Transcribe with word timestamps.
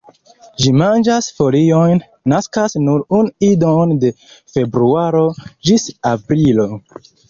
Ĝi 0.61 0.69
manĝas 0.81 1.27
foliojn, 1.41 2.01
naskas 2.35 2.77
nur 2.87 3.05
unu 3.21 3.37
idon 3.53 3.97
de 4.07 4.15
februaro 4.57 5.27
ĝis 5.49 5.91
aprilo. 6.19 6.73